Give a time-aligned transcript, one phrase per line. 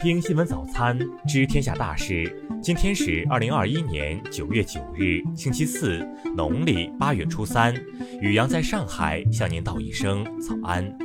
[0.00, 2.32] 听新闻早餐知天下大事。
[2.62, 5.98] 今天是二零二一年九月九日，星期四，
[6.36, 7.74] 农历八月初三。
[8.20, 10.96] 宇阳在上海向您道一声早安。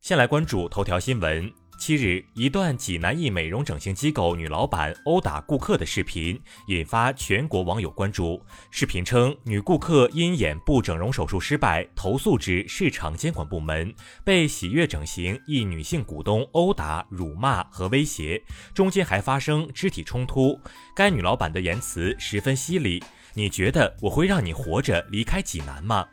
[0.00, 1.52] 先来关注头条新闻。
[1.86, 8.42] 七日，一段济南一美容整形机构女老板殴打顾客的视频引发全国网友关注。
[8.70, 13.94] 视频称，女顾客因眼部整容手术失败，投诉至市场监管部门，
[14.24, 18.42] 被喜悦整形一女性股东殴打、辱骂和威胁，
[18.72, 20.58] 中间还发生肢体冲突。
[20.96, 23.04] 该女老板的言辞十分犀利
[23.36, 26.06] ：“你觉得我会让你活着离开济南吗？”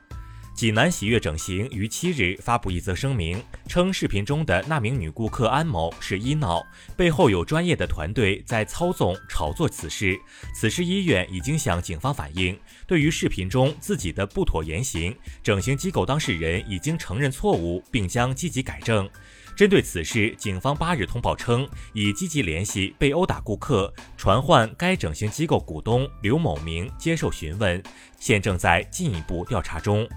[0.54, 6.64] 济南喜悦整形于七日发布一则声明，称视频中的那名女顾客安某是医闹，
[6.96, 10.20] 背后有专业的团队在操纵炒作此事。
[10.54, 12.56] 此事医院已经向警方反映，
[12.86, 19.10] 对于视频中自己的不妥言行，整形机构当事人已经承认错误，并将积极改正。
[19.56, 27.82] 针对此事，警方八日通报称，已积极联系被殴打顾客，传唤该整形机构股东刘某明接受询问，
[28.20, 30.08] 现正在进一步调查中。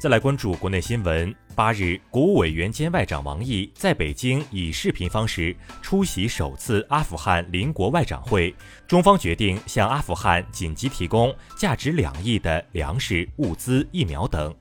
[0.00, 1.34] 再来关注国内新闻。
[1.54, 8.54] 八日，国务委员兼外长王毅在北京以视频方式出席首次阿富汗邻国外长会，
[8.86, 14.54] 中方决定向阿富汗紧急提供价值两亿的粮食、物资、疫苗等。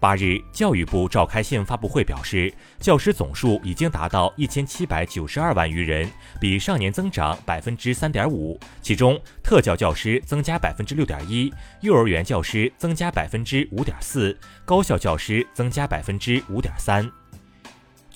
[0.00, 6.08] 八日，教育部召开新闻发布会表示，教师总数已经达到一千七百九十二万余人，
[6.40, 8.58] 比上年增长百分之三点五。
[8.80, 17.10] 其中，特教教师增加百分之六点一，幼儿园教师增加百分之五点四，高校教师增加百分之五点三。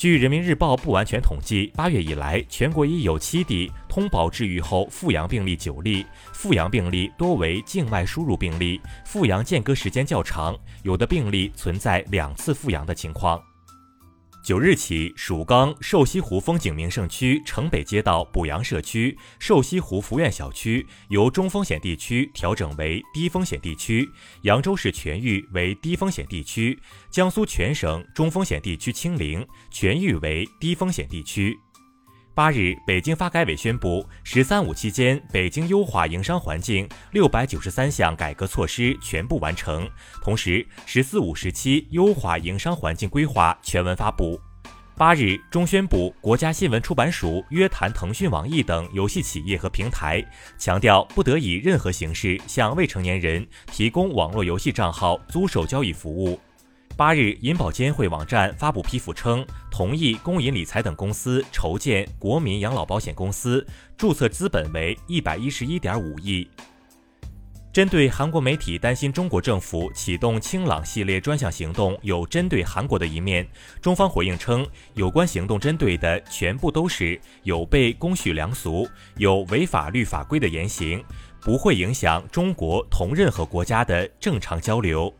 [0.02, 13.40] 据人民日报不完全统计，八月以来，全国已有七地通报治愈后复阳病例九例，复阳病例多为境外输入病例，复阳间隔时间较长，有的病例存在两次复阳的情况。
[14.42, 24.10] 九日起，蜀冈瘦西湖风景名胜区城北街道补阳社区、瘦西湖福苑小区由中风险地区调整为低风险地区，
[24.40, 26.76] 扬州市全域为低风险地区，
[27.08, 31.56] 江苏全省中风险地区清零，全域为低风险地区。
[32.34, 39.86] 八日，北京发改委宣布，“十三五”期间，北京优化营商环境六百九十三项改革措施全部完成。
[40.22, 44.40] 同时，“十四五”时期优化营商环境规划全文发布。
[44.96, 50.24] 八日，中宣部、国家新闻出版署约谈腾讯、网易等游戏企业和平台，
[50.56, 56.40] 强调不得以任何形式向未成年人提供网络游戏账号租售交易服务。
[56.94, 63.66] 八日，银保监会网站发布批复称，同意工银理财等公司筹建国民养老保险公司，
[63.96, 66.46] 注册资本为一百一十一点五亿。
[67.72, 73.48] 针对韩国媒体担心中国政府启动“清朗”系列专项行动有针对韩国的一面，
[73.80, 78.86] 中方回应称，有关行动针对的全部都是有悖公序良俗、
[79.16, 81.02] 有违法律法规的言行，
[81.40, 85.10] 不会影响中国同任何国家的正常交流。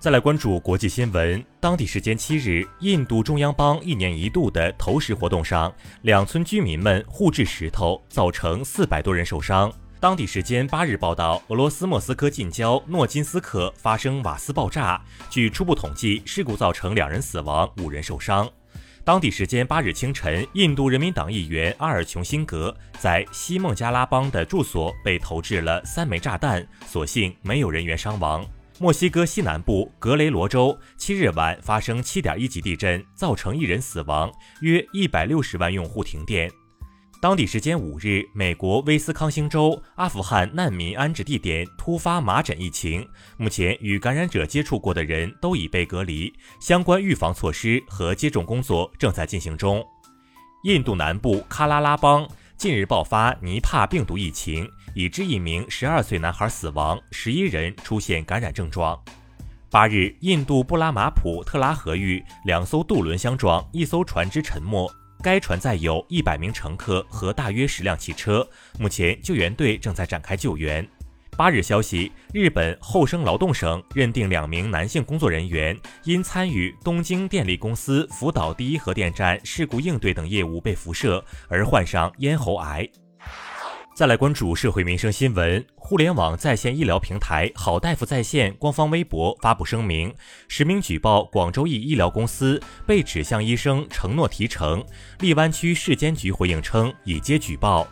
[0.00, 1.44] 再来关注国际新闻。
[1.60, 9.70] 当地时间七日，印度中央邦一年一度的投石活动上，两村居民们互掷石头，造成四百多人受伤。
[10.00, 18.48] 当地时间八日报道，俄罗斯莫斯科近郊诺金斯克发生瓦斯爆炸，据初步统计，事故造成两人死亡，五人受伤。
[19.04, 28.42] 当地时间八日清晨，印度人民党议员阿尔琼辛格在西孟加拉邦的住所被投掷了三枚炸弹，所幸没有人员伤亡。
[28.82, 34.32] 墨西哥西南部格雷罗州七日晚发生七点一级地震，造成一人死亡，
[34.62, 36.50] 约一百六十万用户停电。
[37.20, 49.84] 当地时间五日，美国威斯康星州阿富汗难民安置地点突发麻疹疫情，目前与感染者接触过的人都已被隔离，相关预防措施和接种工作正在进行中。
[50.64, 52.26] 印度南部喀拉拉邦。
[52.56, 58.98] 近日爆发尼帕病毒疫情，已致一名十二岁男孩死亡，十一人出现感染症状。
[59.70, 64.90] 八日，印度布拉马普特拉河域两艘渡轮相撞，一艘船只沉没，
[65.22, 68.44] 该船载有一百名乘客和大约十辆汽车，
[68.78, 70.86] 目前救援队正在展开救援。
[71.36, 82.86] 八日消息，日本厚生劳动省认定两名男性工作人员因参与东京电力公司福岛第一核电站事故应对等业务被辐射而患上咽喉癌。
[84.00, 90.10] 再来关注社会民生新闻，互联网在线医疗平台好大夫在线官方微博发布声明，
[90.48, 94.82] 实名举报广州一医疗公司被指向医生承诺提成，
[95.18, 97.86] 荔湾区市监局回应称已接举报。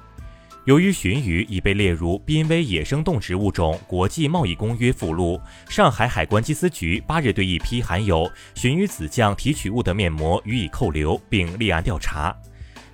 [0.64, 5.38] 由于鲟鱼已被列入濒危野生动植物种国际贸易公约附录，
[5.68, 12.34] 上海海关缉私局八日对一批含有鲟鱼子酱提取物的面膜予以扣留，并立案调查。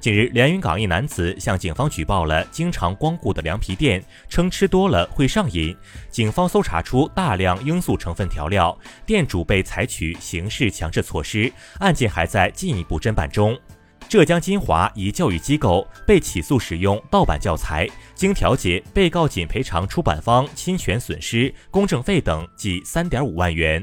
[0.04, 5.74] 近日，连云港一男子向警方举报了经常光顾的凉皮店，称吃多了会上瘾。
[6.10, 13.58] 警方搜查出大量罂粟成分调料，店主被采取刑事强制措施，案件还在进一步侦办中。
[14.06, 23.82] 浙江金华一教育机构被起诉使用盗版教材，经调解，被告仅赔偿出版方侵权损失、公证费等计三点五万元。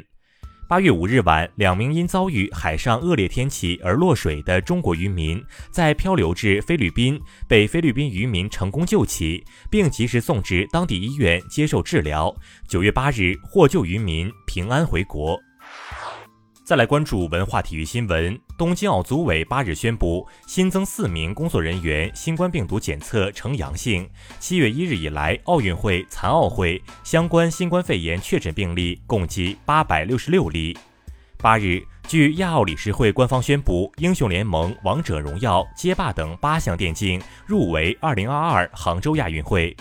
[0.71, 12.33] 八月五日晚，两名因遭遇海上恶劣天气而落水的中国渔民，在漂流至菲律宾，被菲律宾渔民成功救起，并及时送至当地医院接受治疗。
[12.69, 15.38] 九月八日，获救渔民平安回国。
[16.71, 18.39] 再来关注文化体育新闻。
[18.57, 24.09] 东京奥组委八日宣布，新增四名工作人员新冠病毒检测呈阳性。
[24.39, 30.77] 七月一日以来，奥运会、残奥会相关新冠肺炎确诊病例共计八百六十六例。
[31.39, 39.75] 八日，据亚奥理事会官方宣布，英雄联盟、王者荣耀、街霸等八项电竞入围二零二二杭州亚运会。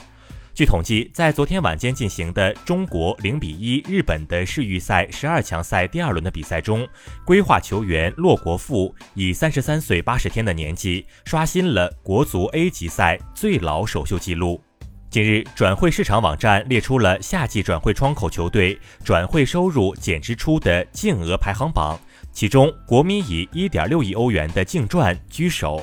[0.61, 6.87] 据统计，在昨天晚间进行的中国零比一日本的世预赛十二强赛第二轮的比赛中，
[7.25, 14.61] 规划球员骆国富以三十三岁八十天的年纪，刷新了国足 A 级赛最老首秀纪录。
[15.09, 21.99] 近日，转会市场网站列出了夏季转会窗口球队转会收入减支出的净额排行榜，
[22.33, 25.83] 其中国米以一点六亿欧元的净赚居首。